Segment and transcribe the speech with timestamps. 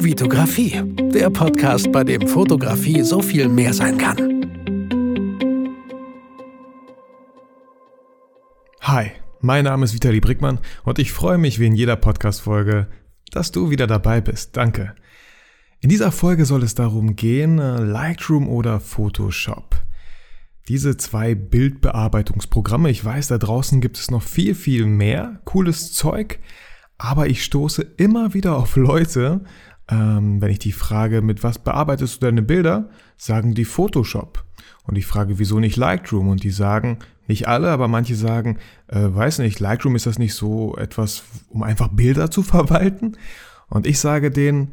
[0.00, 0.80] Vitografie,
[1.12, 4.16] der Podcast, bei dem Fotografie so viel mehr sein kann.
[8.80, 12.86] Hi, mein Name ist Vitali Brickmann und ich freue mich wie in jeder Podcast-Folge,
[13.32, 14.56] dass du wieder dabei bist.
[14.56, 14.94] Danke.
[15.80, 19.76] In dieser Folge soll es darum gehen, äh, Lightroom oder Photoshop.
[20.68, 26.38] Diese zwei Bildbearbeitungsprogramme, ich weiß, da draußen gibt es noch viel, viel mehr cooles Zeug,
[26.98, 29.40] aber ich stoße immer wieder auf Leute,
[29.90, 34.44] ähm, wenn ich die frage, mit was bearbeitest du deine Bilder, sagen die Photoshop.
[34.84, 36.28] Und ich frage, wieso nicht Lightroom?
[36.28, 40.34] Und die sagen, nicht alle, aber manche sagen, äh, weiß nicht, Lightroom ist das nicht
[40.34, 43.16] so etwas, um einfach Bilder zu verwalten?
[43.68, 44.72] Und ich sage denen,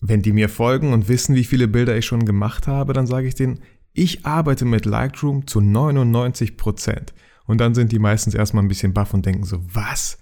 [0.00, 3.28] wenn die mir folgen und wissen, wie viele Bilder ich schon gemacht habe, dann sage
[3.28, 3.60] ich denen,
[3.92, 7.14] ich arbeite mit Lightroom zu 99 Prozent.
[7.44, 10.18] Und dann sind die meistens erstmal ein bisschen baff und denken so, was?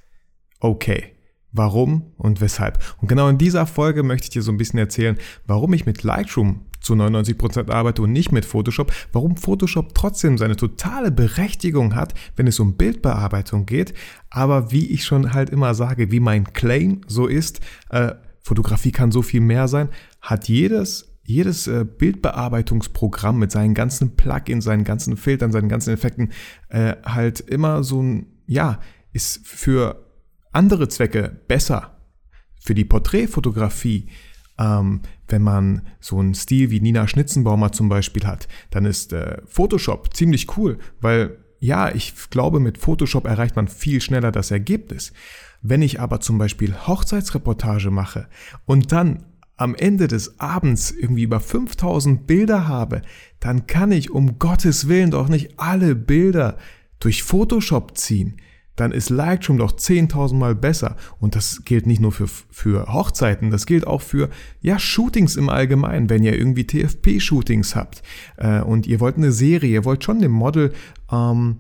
[0.59, 1.15] Okay.
[1.53, 2.79] Warum und weshalb?
[3.01, 6.03] Und genau in dieser Folge möchte ich dir so ein bisschen erzählen, warum ich mit
[6.03, 11.95] Lightroom zu 99 Prozent arbeite und nicht mit Photoshop, warum Photoshop trotzdem seine totale Berechtigung
[11.95, 13.95] hat, wenn es um Bildbearbeitung geht,
[14.30, 19.13] aber wie ich schon halt immer sage, wie mein Claim so ist, äh, Fotografie kann
[19.13, 25.17] so viel mehr sein, hat jedes jedes äh, Bildbearbeitungsprogramm mit seinen ganzen Plugins, seinen ganzen
[25.17, 26.33] Filtern, seinen ganzen Effekten
[26.71, 28.80] äh, halt immer so ein, ja,
[29.13, 30.10] ist für
[30.52, 31.96] andere Zwecke besser.
[32.60, 34.09] Für die Porträtfotografie,
[34.59, 39.40] ähm, wenn man so einen Stil wie Nina Schnitzenbaumer zum Beispiel hat, dann ist äh,
[39.46, 45.12] Photoshop ziemlich cool, weil ja, ich glaube, mit Photoshop erreicht man viel schneller das Ergebnis.
[45.60, 48.28] Wenn ich aber zum Beispiel Hochzeitsreportage mache
[48.65, 49.26] und dann
[49.59, 53.02] am Ende des Abends irgendwie über 5000 Bilder habe,
[53.40, 56.56] dann kann ich um Gottes Willen doch nicht alle Bilder
[56.98, 58.40] durch Photoshop ziehen.
[58.76, 60.96] Dann ist Lightroom doch 10.000 Mal besser.
[61.18, 65.49] Und das gilt nicht nur für, für Hochzeiten, das gilt auch für, ja, Shootings im
[65.49, 66.09] Allgemeinen.
[66.09, 68.03] Wenn ihr irgendwie TFP-Shootings habt
[68.37, 70.72] äh, und ihr wollt eine Serie, ihr wollt schon dem Model,
[71.11, 71.59] ähm,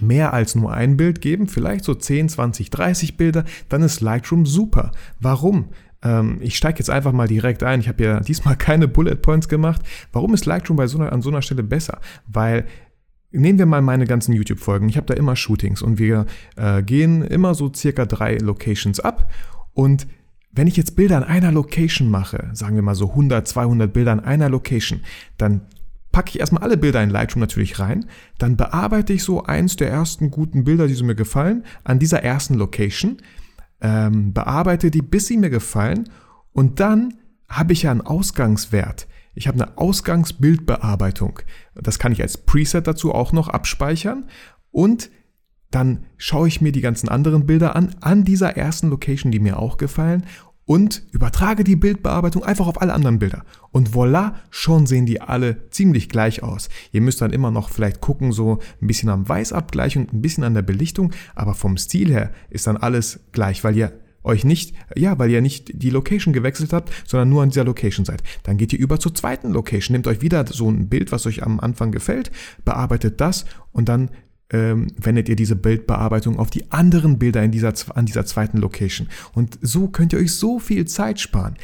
[0.00, 4.46] mehr als nur ein Bild geben, vielleicht so 10, 20, 30 Bilder, dann ist Lightroom
[4.46, 4.92] super.
[5.20, 5.70] Warum?
[6.02, 7.80] Ähm, ich steige jetzt einfach mal direkt ein.
[7.80, 9.82] Ich habe ja diesmal keine Bullet Points gemacht.
[10.12, 12.00] Warum ist Lightroom bei so einer, an so einer Stelle besser?
[12.26, 12.66] Weil
[13.36, 14.88] Nehmen wir mal meine ganzen YouTube-Folgen.
[14.88, 19.28] Ich habe da immer Shootings und wir äh, gehen immer so circa drei Locations ab.
[19.72, 20.06] Und
[20.52, 24.12] wenn ich jetzt Bilder an einer Location mache, sagen wir mal so 100, 200 Bilder
[24.12, 25.00] an einer Location,
[25.36, 25.62] dann
[26.12, 28.06] packe ich erstmal alle Bilder in Lightroom natürlich rein,
[28.38, 32.22] dann bearbeite ich so eins der ersten guten Bilder, die so mir gefallen, an dieser
[32.22, 33.16] ersten Location,
[33.80, 36.08] ähm, bearbeite die, bis sie mir gefallen
[36.52, 37.14] und dann
[37.48, 39.08] habe ich ja einen Ausgangswert.
[39.34, 41.40] Ich habe eine Ausgangsbildbearbeitung.
[41.74, 44.28] Das kann ich als Preset dazu auch noch abspeichern
[44.70, 45.10] und
[45.70, 49.58] dann schaue ich mir die ganzen anderen Bilder an, an dieser ersten Location, die mir
[49.58, 50.24] auch gefallen
[50.66, 53.44] und übertrage die Bildbearbeitung einfach auf alle anderen Bilder.
[53.70, 56.68] Und voilà, schon sehen die alle ziemlich gleich aus.
[56.92, 60.44] Ihr müsst dann immer noch vielleicht gucken, so ein bisschen am Weißabgleich und ein bisschen
[60.44, 63.92] an der Belichtung, aber vom Stil her ist dann alles gleich, weil ihr
[64.24, 68.04] euch nicht, ja, weil ihr nicht die Location gewechselt habt, sondern nur an dieser Location
[68.04, 68.22] seid.
[68.42, 71.42] Dann geht ihr über zur zweiten Location, nehmt euch wieder so ein Bild, was euch
[71.42, 72.32] am Anfang gefällt,
[72.64, 74.10] bearbeitet das und dann
[74.50, 79.08] ähm, wendet ihr diese Bildbearbeitung auf die anderen Bilder in dieser, an dieser zweiten Location.
[79.32, 81.56] Und so könnt ihr euch so viel Zeit sparen.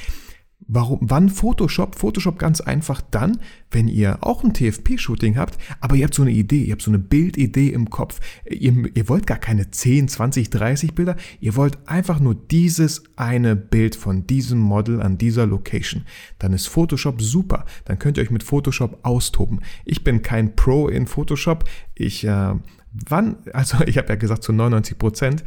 [0.69, 1.97] Warum, wann Photoshop?
[1.97, 3.39] Photoshop ganz einfach dann,
[3.71, 6.91] wenn ihr auch ein TFP-Shooting habt, aber ihr habt so eine Idee, ihr habt so
[6.91, 8.21] eine Bildidee im Kopf.
[8.49, 13.57] Ihr, ihr wollt gar keine 10, 20, 30 Bilder, ihr wollt einfach nur dieses eine
[13.57, 16.05] Bild von diesem Model an dieser Location.
[16.39, 17.65] Dann ist Photoshop super.
[17.87, 19.61] Dann könnt ihr euch mit Photoshop austoben.
[19.85, 21.65] Ich bin kein Pro in Photoshop.
[21.95, 22.55] Ich, äh,
[22.93, 25.45] wann, also ich habe ja gesagt zu 99 Prozent.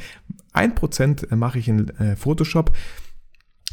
[0.53, 2.73] Ein Prozent mache ich in äh, Photoshop.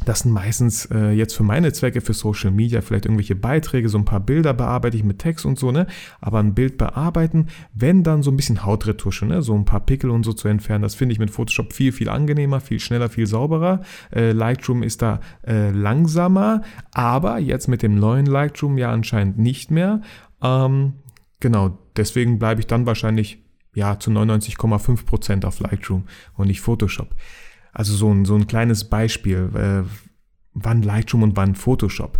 [0.03, 3.99] Das sind meistens äh, jetzt für meine Zwecke, für Social Media, vielleicht irgendwelche Beiträge, so
[3.99, 5.85] ein paar Bilder bearbeite ich mit Text und so, ne?
[6.19, 9.43] Aber ein Bild bearbeiten, wenn dann so ein bisschen Hautretusche, ne?
[9.43, 12.09] So ein paar Pickel und so zu entfernen, das finde ich mit Photoshop viel, viel
[12.09, 13.81] angenehmer, viel schneller, viel sauberer.
[14.11, 19.69] Äh, Lightroom ist da äh, langsamer, aber jetzt mit dem neuen Lightroom ja anscheinend nicht
[19.69, 20.01] mehr.
[20.41, 20.93] Ähm,
[21.39, 23.43] genau, deswegen bleibe ich dann wahrscheinlich
[23.75, 26.05] ja zu 99,5% auf Lightroom
[26.35, 27.15] und nicht Photoshop.
[27.73, 29.89] Also so ein, so ein kleines Beispiel, äh,
[30.53, 32.19] wann Lightroom und wann Photoshop.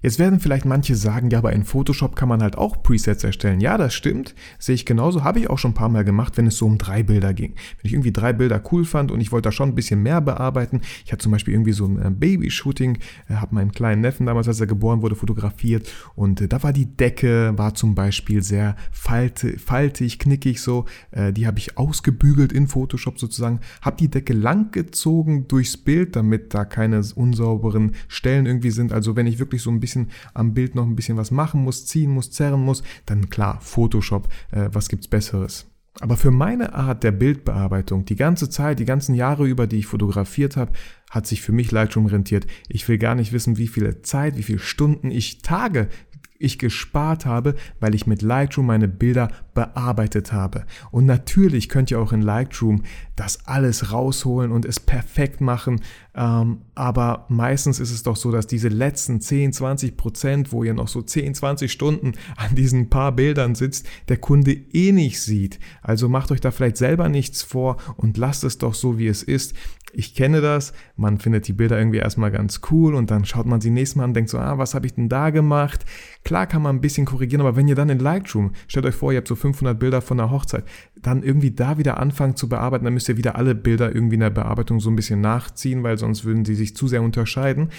[0.00, 3.60] Jetzt werden vielleicht manche sagen, ja, aber in Photoshop kann man halt auch Presets erstellen.
[3.60, 6.46] Ja, das stimmt, sehe ich genauso, habe ich auch schon ein paar Mal gemacht, wenn
[6.46, 7.54] es so um drei Bilder ging.
[7.54, 10.20] Wenn ich irgendwie drei Bilder cool fand und ich wollte da schon ein bisschen mehr
[10.20, 10.82] bearbeiten.
[11.04, 12.98] Ich hatte zum Beispiel irgendwie so ein äh, Baby-Shooting,
[13.28, 16.72] äh, habe meinen kleinen Neffen damals, als er geboren wurde, fotografiert und äh, da war
[16.72, 20.84] die Decke, war zum Beispiel sehr faltig, knickig so.
[21.32, 26.54] Die habe ich ausgebügelt in Photoshop sozusagen, habe die Decke lang gezogen durchs Bild, damit
[26.54, 28.92] da keine unsauberen Stellen irgendwie sind.
[28.92, 31.64] Also wenn ich wirklich so ein bisschen bisschen am Bild noch ein bisschen was machen
[31.64, 35.66] muss, ziehen muss, zerren muss, dann klar, Photoshop, äh, was gibt's Besseres?
[36.00, 39.86] Aber für meine Art der Bildbearbeitung, die ganze Zeit, die ganzen Jahre über, die ich
[39.86, 40.72] fotografiert habe,
[41.10, 42.46] hat sich für mich Lightroom rentiert.
[42.68, 45.88] Ich will gar nicht wissen, wie viele Zeit, wie viele Stunden ich Tage
[46.38, 50.64] ich gespart habe, weil ich mit Lightroom meine Bilder bearbeitet habe.
[50.90, 52.82] Und natürlich könnt ihr auch in Lightroom
[53.16, 55.80] das alles rausholen und es perfekt machen.
[56.14, 60.74] Ähm, aber meistens ist es doch so, dass diese letzten 10, 20 Prozent, wo ihr
[60.74, 65.58] noch so 10, 20 Stunden an diesen paar Bildern sitzt, der Kunde eh nicht sieht.
[65.82, 69.24] Also macht euch da vielleicht selber nichts vor und lasst es doch so, wie es
[69.24, 69.54] ist.
[69.92, 73.60] Ich kenne das, man findet die Bilder irgendwie erstmal ganz cool und dann schaut man
[73.60, 75.84] sie nächstes Mal an und denkt so, ah, was habe ich denn da gemacht?
[76.28, 79.12] Klar kann man ein bisschen korrigieren, aber wenn ihr dann in Lightroom, stellt euch vor,
[79.12, 80.66] ihr habt so 500 Bilder von der Hochzeit,
[81.00, 84.20] dann irgendwie da wieder anfangen zu bearbeiten, dann müsst ihr wieder alle Bilder irgendwie in
[84.20, 87.70] der Bearbeitung so ein bisschen nachziehen, weil sonst würden sie sich zu sehr unterscheiden.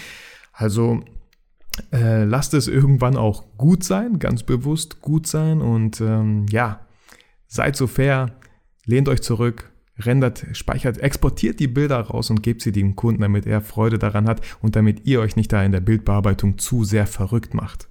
[0.52, 1.04] Also
[1.92, 6.80] äh, lasst es irgendwann auch gut sein, ganz bewusst gut sein und ähm, ja,
[7.46, 8.32] seid so fair,
[8.84, 13.46] lehnt euch zurück, rendert, speichert, exportiert die Bilder raus und gebt sie dem Kunden, damit
[13.46, 17.06] er Freude daran hat und damit ihr euch nicht da in der Bildbearbeitung zu sehr
[17.06, 17.86] verrückt macht.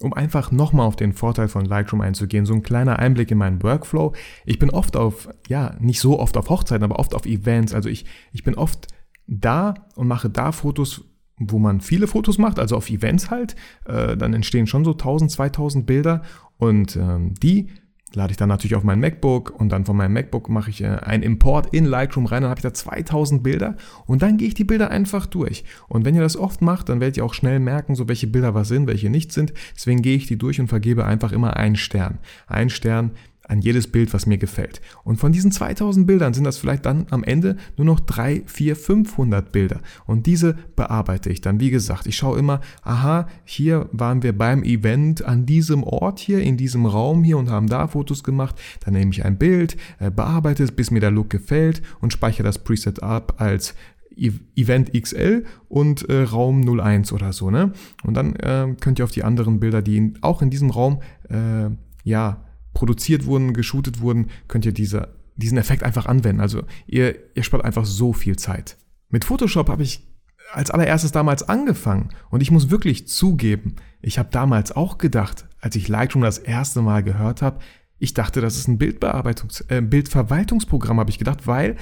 [0.00, 3.62] Um einfach nochmal auf den Vorteil von Lightroom einzugehen, so ein kleiner Einblick in meinen
[3.62, 4.12] Workflow.
[4.44, 7.74] Ich bin oft auf, ja, nicht so oft auf Hochzeiten, aber oft auf Events.
[7.74, 8.88] Also ich, ich bin oft
[9.26, 11.04] da und mache da Fotos,
[11.38, 13.54] wo man viele Fotos macht, also auf Events halt.
[13.84, 16.22] Äh, dann entstehen schon so 1000, 2000 Bilder
[16.58, 17.68] und ähm, die
[18.14, 20.86] lade ich dann natürlich auf mein MacBook und dann von meinem MacBook mache ich äh,
[20.86, 23.76] einen Import in Lightroom rein, dann habe ich da 2000 Bilder
[24.06, 25.64] und dann gehe ich die Bilder einfach durch.
[25.88, 28.54] Und wenn ihr das oft macht, dann werdet ihr auch schnell merken, so welche Bilder
[28.54, 29.52] was sind, welche nicht sind.
[29.74, 32.18] Deswegen gehe ich die durch und vergebe einfach immer einen Stern.
[32.46, 33.12] Ein Stern
[33.48, 34.80] an jedes Bild, was mir gefällt.
[35.04, 38.76] Und von diesen 2000 Bildern sind das vielleicht dann am Ende nur noch 3, 4,
[38.76, 39.80] 500 Bilder.
[40.06, 41.60] Und diese bearbeite ich dann.
[41.60, 46.40] Wie gesagt, ich schaue immer, aha, hier waren wir beim Event an diesem Ort hier,
[46.40, 48.60] in diesem Raum hier und haben da Fotos gemacht.
[48.84, 52.44] Dann nehme ich ein Bild, äh, bearbeite es, bis mir der Look gefällt und speichere
[52.44, 53.74] das Preset ab als
[54.16, 57.72] e-, Event XL und äh, Raum 01 oder so, ne?
[58.04, 61.00] Und dann äh, könnt ihr auf die anderen Bilder, die in, auch in diesem Raum,
[61.28, 61.70] äh,
[62.04, 62.44] ja,
[62.74, 66.40] produziert wurden, geshootet wurden, könnt ihr diese, diesen Effekt einfach anwenden.
[66.40, 68.76] Also ihr, ihr spart einfach so viel Zeit.
[69.08, 70.06] Mit Photoshop habe ich
[70.52, 75.76] als allererstes damals angefangen und ich muss wirklich zugeben, ich habe damals auch gedacht, als
[75.76, 77.60] ich Lightroom das erste Mal gehört habe,
[77.98, 81.76] ich dachte, das ist ein Bildbearbeitungs äh, Bildverwaltungsprogramm, habe ich gedacht, weil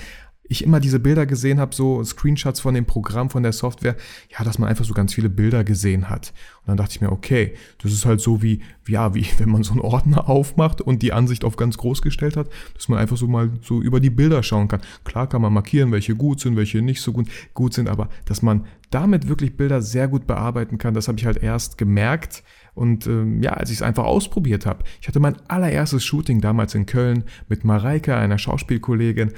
[0.53, 3.97] ich immer diese Bilder gesehen habe, so Screenshots von dem Programm, von der Software,
[4.31, 6.33] ja, dass man einfach so ganz viele Bilder gesehen hat.
[6.61, 9.63] Und dann dachte ich mir, okay, das ist halt so wie, ja, wie wenn man
[9.63, 13.17] so einen Ordner aufmacht und die Ansicht auf ganz groß gestellt hat, dass man einfach
[13.17, 14.81] so mal so über die Bilder schauen kann.
[15.05, 18.43] Klar kann man markieren, welche gut sind, welche nicht so gut, gut sind, aber dass
[18.43, 22.43] man damit wirklich Bilder sehr gut bearbeiten kann, das habe ich halt erst gemerkt,
[22.75, 24.85] und ähm, ja, als ich es einfach ausprobiert habe.
[25.01, 29.33] Ich hatte mein allererstes Shooting damals in Köln mit Mareike, einer Schauspielkollegin.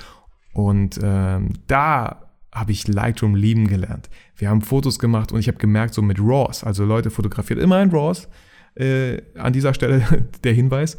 [0.54, 4.08] Und ähm, da habe ich Lightroom lieben gelernt.
[4.36, 7.82] Wir haben Fotos gemacht und ich habe gemerkt, so mit RAWs, also Leute fotografiert immer
[7.82, 8.28] in RAWs,
[8.76, 10.96] äh, an dieser Stelle der Hinweis,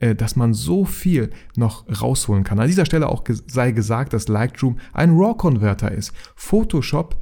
[0.00, 2.58] äh, dass man so viel noch rausholen kann.
[2.58, 6.12] An dieser Stelle auch sei gesagt, dass Lightroom ein RAW-Konverter ist.
[6.34, 7.16] Photoshop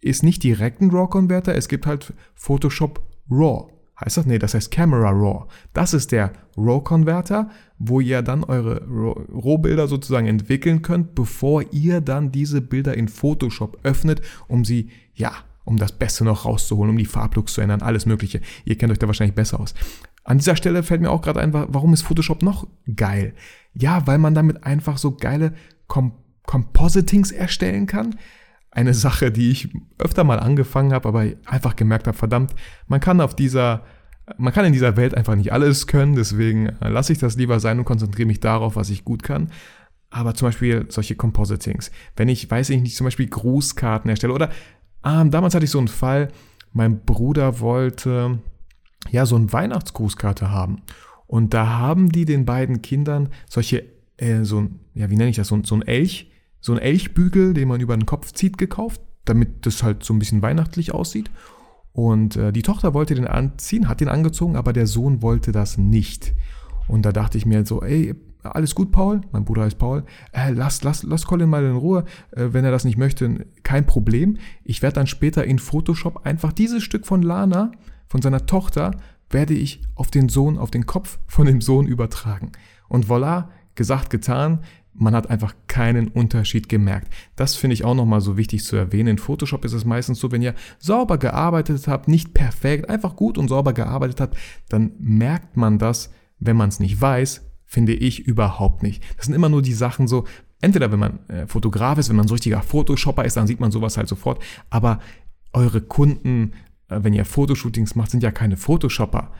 [0.00, 3.75] ist nicht direkt ein RAW-Konverter, es gibt halt Photoshop RAW.
[3.98, 4.26] Heißt das?
[4.26, 5.46] Nee, das heißt Camera Raw.
[5.72, 12.30] Das ist der RAW-Konverter, wo ihr dann eure Rohbilder sozusagen entwickeln könnt, bevor ihr dann
[12.30, 15.32] diese Bilder in Photoshop öffnet, um sie, ja,
[15.64, 18.42] um das Beste noch rauszuholen, um die Farblooks zu ändern, alles Mögliche.
[18.64, 19.74] Ihr kennt euch da wahrscheinlich besser aus.
[20.24, 23.34] An dieser Stelle fällt mir auch gerade ein, warum ist Photoshop noch geil?
[23.72, 25.54] Ja, weil man damit einfach so geile
[25.86, 26.12] Com
[26.44, 28.14] Compositings erstellen kann
[28.76, 32.54] eine Sache, die ich öfter mal angefangen habe, aber einfach gemerkt habe, verdammt,
[32.86, 33.82] man kann auf dieser,
[34.36, 37.58] man kann in dieser Welt einfach nicht alles können, deswegen äh, lasse ich das lieber
[37.58, 39.50] sein und konzentriere mich darauf, was ich gut kann.
[40.10, 41.90] Aber zum Beispiel solche Compositings.
[42.16, 44.50] Wenn ich, weiß ich nicht, zum Beispiel Grußkarten erstelle oder
[45.04, 46.28] ähm, damals hatte ich so einen Fall,
[46.72, 48.40] mein Bruder wollte
[49.10, 50.82] ja so eine Weihnachtsgrußkarte haben.
[51.26, 53.84] Und da haben die den beiden Kindern solche,
[54.18, 56.30] äh, so ja, wie nenne ich das, so, so ein Elch,
[56.66, 60.18] so ein Elchbügel, den man über den Kopf zieht, gekauft, damit das halt so ein
[60.18, 61.30] bisschen weihnachtlich aussieht.
[61.92, 65.78] Und äh, die Tochter wollte den anziehen, hat den angezogen, aber der Sohn wollte das
[65.78, 66.34] nicht.
[66.88, 70.50] Und da dachte ich mir so, ey, alles gut, Paul, mein Bruder heißt Paul, äh,
[70.50, 74.38] lass, lass, lass Colin mal in Ruhe, äh, wenn er das nicht möchte, kein Problem.
[74.64, 77.70] Ich werde dann später in Photoshop einfach dieses Stück von Lana,
[78.08, 78.90] von seiner Tochter,
[79.30, 82.50] werde ich auf den Sohn, auf den Kopf von dem Sohn übertragen.
[82.88, 84.60] Und voilà, gesagt, getan.
[84.92, 87.12] Man hat einfach keinen Unterschied gemerkt.
[87.36, 89.08] Das finde ich auch nochmal so wichtig zu erwähnen.
[89.08, 93.36] In Photoshop ist es meistens so, wenn ihr sauber gearbeitet habt, nicht perfekt, einfach gut
[93.36, 94.36] und sauber gearbeitet habt,
[94.70, 99.02] dann merkt man das, wenn man es nicht weiß, finde ich überhaupt nicht.
[99.16, 100.24] Das sind immer nur die Sachen so,
[100.60, 103.70] entweder wenn man äh, Fotograf ist, wenn man so richtiger Photoshopper ist, dann sieht man
[103.70, 105.00] sowas halt sofort, aber
[105.52, 106.52] eure Kunden,
[106.88, 109.32] äh, wenn ihr Fotoshootings macht, sind ja keine Photoshopper,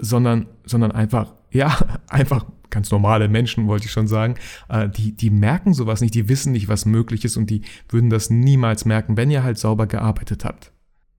[0.00, 4.34] sondern, sondern einfach, ja, einfach ganz normale Menschen, wollte ich schon sagen,
[4.68, 8.10] äh, die, die merken sowas nicht, die wissen nicht, was möglich ist und die würden
[8.10, 10.74] das niemals merken, wenn ihr halt sauber gearbeitet habt.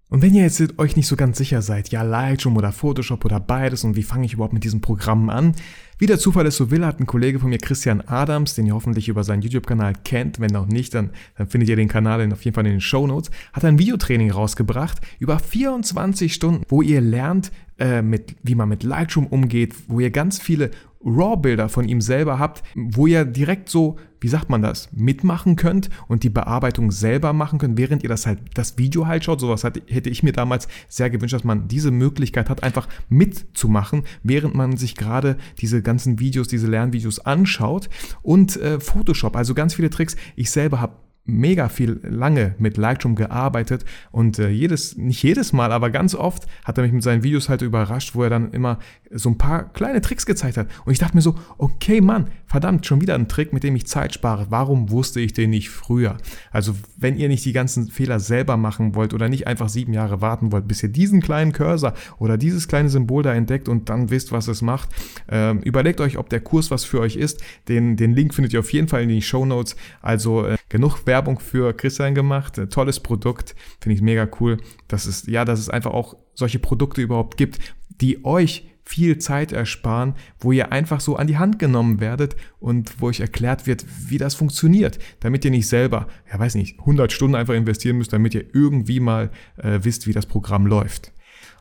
[0.08, 3.40] Und wenn ihr jetzt euch nicht so ganz sicher seid, ja, Lightroom oder Photoshop oder
[3.40, 5.54] beides und wie fange ich überhaupt mit diesen Programmen an?
[5.98, 8.76] Wie der Zufall es so will, hat ein Kollege von mir, Christian Adams, den ihr
[8.76, 12.44] hoffentlich über seinen YouTube-Kanal kennt, wenn noch nicht, dann, dann findet ihr den Kanal auf
[12.44, 17.02] jeden Fall in den Show Notes, hat ein Videotraining rausgebracht über 24 Stunden, wo ihr
[17.02, 20.70] lernt, äh, mit, wie man mit Lightroom umgeht, wo ihr ganz viele
[21.06, 25.90] RAW-Bilder von ihm selber habt, wo ihr direkt so, wie sagt man das, mitmachen könnt
[26.08, 29.40] und die Bearbeitung selber machen könnt, während ihr das halt, das Video halt schaut.
[29.40, 34.56] Sowas hätte ich mir damals sehr gewünscht, dass man diese Möglichkeit hat, einfach mitzumachen, während
[34.56, 37.90] man sich gerade diese ganzen Videos, diese Lernvideos anschaut.
[38.24, 40.16] Und äh, Photoshop, also ganz viele Tricks.
[40.36, 40.94] Ich selber habe
[41.26, 46.48] mega viel lange mit Lightroom gearbeitet und äh, jedes, nicht jedes Mal, aber ganz oft
[46.64, 48.80] hat er mich mit seinen Videos halt überrascht, wo er dann immer
[49.12, 50.68] so ein paar kleine Tricks gezeigt hat.
[50.86, 53.88] Und ich dachte mir so, okay Mann, verdammt, schon wieder ein Trick, mit dem ich
[53.88, 54.48] Zeit spare.
[54.50, 56.18] Warum wusste ich den nicht früher?
[56.52, 60.22] Also wenn ihr nicht die ganzen Fehler selber machen wollt oder nicht einfach sieben Jahre
[60.22, 64.12] warten wollt, bis ihr diesen kleinen Cursor oder dieses kleine Symbol da entdeckt und dann
[64.12, 64.90] wisst, was es macht,
[65.32, 67.42] äh, überlegt euch, ob der Kurs was für euch ist.
[67.68, 69.76] Den, den Link findet ihr auf jeden Fall in den Show Notes.
[70.02, 72.58] Also äh, genug Werbung für Christian gemacht.
[72.58, 73.56] Äh, tolles Produkt.
[73.80, 74.58] Finde ich mega cool.
[74.88, 77.60] dass es, ja, dass es einfach auch solche Produkte überhaupt gibt,
[78.02, 83.02] die euch viel Zeit ersparen, wo ihr einfach so an die Hand genommen werdet und
[83.02, 87.12] wo euch erklärt wird, wie das funktioniert, damit ihr nicht selber, ja weiß nicht, 100
[87.12, 91.12] Stunden einfach investieren müsst, damit ihr irgendwie mal äh, wisst, wie das Programm läuft.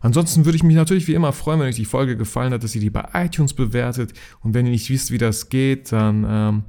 [0.01, 2.75] Ansonsten würde ich mich natürlich wie immer freuen, wenn euch die Folge gefallen hat, dass
[2.75, 6.63] ihr die bei iTunes bewertet und wenn ihr nicht wisst, wie das geht, dann ähm,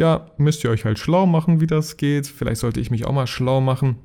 [0.00, 2.26] ja, müsst ihr euch halt schlau machen, wie das geht.
[2.26, 3.96] Vielleicht sollte ich mich auch mal schlau machen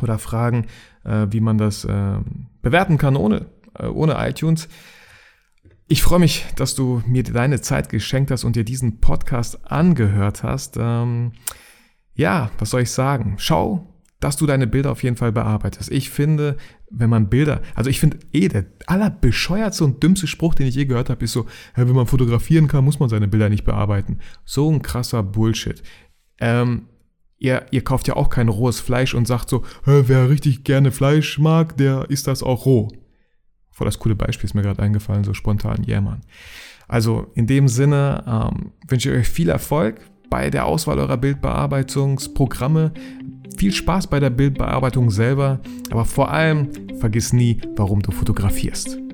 [0.00, 0.66] oder fragen,
[1.04, 2.18] äh, wie man das äh,
[2.62, 3.44] bewerten kann ohne,
[3.78, 4.66] äh, ohne iTunes.
[5.88, 10.42] Ich freue mich, dass du mir deine Zeit geschenkt hast und dir diesen Podcast angehört
[10.42, 10.78] hast.
[10.80, 11.32] Ähm,
[12.14, 13.34] ja, was soll ich sagen?
[13.36, 15.90] Schau, dass du deine Bilder auf jeden Fall bearbeitest.
[15.90, 16.56] Ich finde,
[16.90, 20.86] wenn man Bilder, also ich finde eh der allerbescheuertste und dümmste Spruch, den ich je
[20.86, 24.18] gehört habe, ist so, wenn man fotografieren kann, muss man seine Bilder nicht bearbeiten.
[24.44, 25.82] So ein krasser Bullshit.
[26.40, 26.86] Ähm,
[27.38, 31.38] ihr, ihr kauft ja auch kein rohes Fleisch und sagt so, wer richtig gerne Fleisch
[31.38, 32.88] mag, der isst das auch roh.
[33.70, 36.22] Voll das coole Beispiel ist mir gerade eingefallen, so spontan, yeah, man.
[36.88, 42.92] Also in dem Sinne ähm, wünsche ich euch viel Erfolg bei der Auswahl eurer Bildbearbeitungsprogramme.
[43.56, 45.60] Viel Spaß bei der Bildbearbeitung selber,
[45.90, 49.05] aber vor allem vergiss nie, warum du fotografierst.